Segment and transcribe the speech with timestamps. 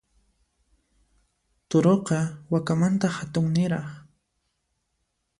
[1.69, 2.19] Turuqa,
[2.51, 3.87] wakamanta hatunniraq.